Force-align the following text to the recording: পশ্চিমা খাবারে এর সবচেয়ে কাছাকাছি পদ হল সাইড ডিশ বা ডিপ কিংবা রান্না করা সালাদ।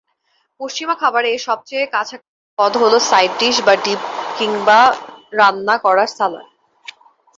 পশ্চিমা 0.59 0.95
খাবারে 1.01 1.27
এর 1.31 1.41
সবচেয়ে 1.47 1.85
কাছাকাছি 1.87 2.29
পদ 2.59 2.73
হল 2.81 2.93
সাইড 3.09 3.31
ডিশ 3.39 3.57
বা 3.67 3.73
ডিপ 3.85 4.01
কিংবা 4.35 4.79
রান্না 5.33 5.75
করা 5.85 6.05
সালাদ। 6.09 6.47